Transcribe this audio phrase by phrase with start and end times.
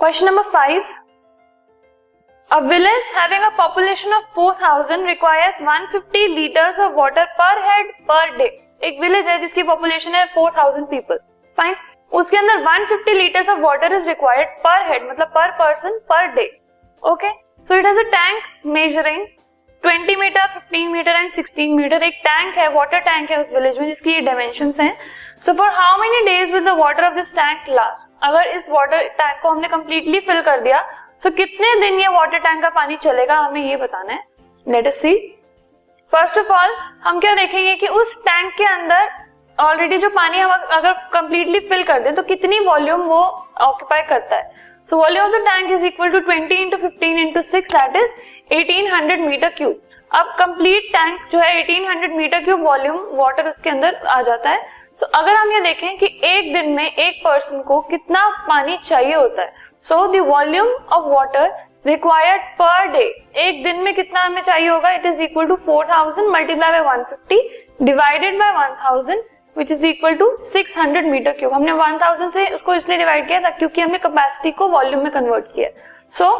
[0.00, 0.82] Question number five
[2.50, 8.22] A village having a population of 4000 requires 150 liters of water per head per
[8.38, 8.48] day.
[8.84, 11.18] एक village है जिसकी population है 4000 people
[11.58, 11.74] fine
[12.12, 16.48] उसके अंदर 150 litres of water is required per head मतलब per person per day
[17.02, 17.30] okay
[17.68, 18.42] so it has a tank
[18.78, 19.26] measuring
[19.84, 23.78] 20 metre 15 metre and 16 metre एक tank है water tank है उस विलेज
[23.78, 24.96] में जिसकी ये डायमेंशंस हैं.
[25.44, 29.06] So for how many days with the water of this tank last अगर इस वाटर
[29.10, 30.80] टैंक को हमने कंप्लीटली फिल कर दिया
[31.22, 34.22] तो कितने दिन ये वाटर टैंक का पानी चलेगा, हमें ये बताना है।
[34.66, 35.14] Let us see
[36.12, 39.08] first of all हम क्या देखेंगे कि उस टैंक के अंदर
[39.58, 43.20] ऑलरेडी जो पानी हम अगर कंप्लीटली फिल कर दें तो कितनी वॉल्यूम वो
[43.60, 44.50] ऑक्यूपाई करता है?
[44.90, 48.14] So volume of the tank is equal to 20 into fifteen into six that is
[48.54, 53.96] 1800 metre cube अब कंप्लीट टैंक जो है 1800 मीटर क्यूब वॉल्यूम वाटर उसके अंदर
[54.08, 57.60] आ जाता है। सो so, अगर हम ये देखें कि एक दिन में एक पर्सन
[57.62, 59.52] को कितना पानी चाहिए होता है
[59.88, 61.46] so the volume of water
[61.86, 63.02] required per day
[63.38, 64.90] एक दिन में कितना हमें चाहिए होगा?
[64.90, 67.40] It is equal to four thousand multiply by one fifty
[67.82, 69.22] divided by one thousand
[69.56, 73.28] which is equal to six hundred metre cube हमने वन थाउज़ेंड से उसको इसलिए डिवाइड
[73.28, 75.68] किया था क्योंकि हमने कैपेसिटी को वॉल्यूम में कन्वर्ट किया
[76.14, 76.34] सो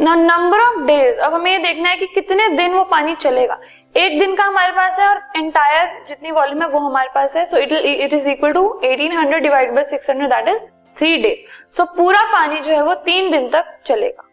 [0.00, 3.58] नंबर ऑफ़ डेज़ अब हमें ये देखना है कि कितने दिन वो पानी चलेगा।
[3.98, 7.44] एक दिन का हमारे पास है और एंटायर जितनी वॉल्यूम है वो हमारे पास है
[7.44, 10.64] so it it is equal to eighteen hundred divide by six hundred that is
[10.96, 11.34] three day
[11.76, 14.24] so पूरा पानी जो है वो तीन दिन तक चलेगा।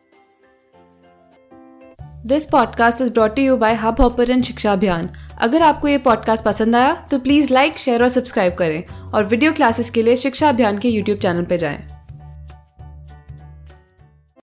[2.25, 5.09] This podcast is brought you by Hubhopper शिक्षा अभियान
[5.41, 9.51] अगर आपको ये पॉडकास्ट पसंद आया तो प्लीज़ लाइक शेयर और सब्सक्राइब करें। और वीडियो
[9.53, 11.94] क्लासेस के लिए शिक्षा अभियान के यूट्यूब चैनल पर जाएँ।